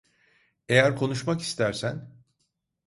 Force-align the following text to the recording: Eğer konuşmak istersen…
Eğer 0.69 0.95
konuşmak 0.95 1.39
istersen… 1.41 2.11